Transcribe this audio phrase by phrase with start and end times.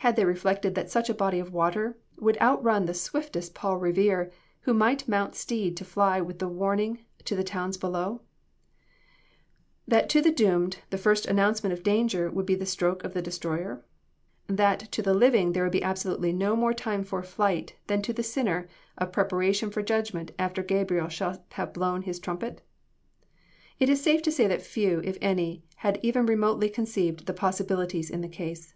[0.00, 4.30] Had they reflected that such a body of water would outrun the swiftest Paul Revere
[4.60, 8.20] who might mount steed to fly with the warning to the towns below?
[9.88, 13.22] That to the doomed, the first announcement of danger would be the stroke of the
[13.22, 13.82] destroyer?
[14.46, 18.12] That to the living there would be absolutely no more time for flight than to
[18.12, 18.68] the sinner,
[18.98, 22.60] of preparation for judgment after Gabriel shall have blown his trumpet?
[23.80, 28.10] It is safe to say that few, if any, had even remotely conceived the possibilities
[28.10, 28.74] in the case.